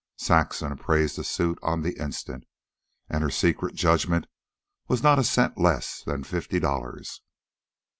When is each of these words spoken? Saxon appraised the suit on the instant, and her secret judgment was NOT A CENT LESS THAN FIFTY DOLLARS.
Saxon 0.17 0.71
appraised 0.71 1.15
the 1.15 1.23
suit 1.23 1.59
on 1.61 1.83
the 1.83 1.95
instant, 2.01 2.45
and 3.07 3.21
her 3.21 3.29
secret 3.29 3.75
judgment 3.75 4.25
was 4.87 5.03
NOT 5.03 5.19
A 5.19 5.23
CENT 5.23 5.59
LESS 5.59 6.01
THAN 6.07 6.23
FIFTY 6.23 6.59
DOLLARS. 6.59 7.21